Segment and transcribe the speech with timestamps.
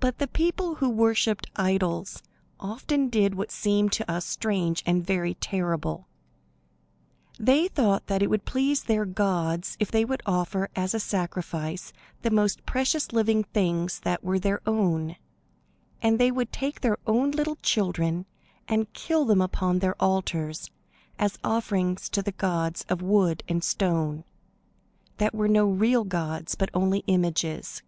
[0.00, 2.24] But the people who worshipped idols
[2.58, 6.08] often did what seems to us strange and very terrible.
[7.38, 11.92] They thought that it would please their gods if they would offer as a sacrifice
[12.22, 15.14] the most precious living things that were their own;
[16.02, 18.26] and they would take their own little children
[18.66, 20.68] and kill them upon their altars
[21.16, 24.24] as offerings to the gods of wood and stone,
[25.18, 27.84] that were no real gods, but only images.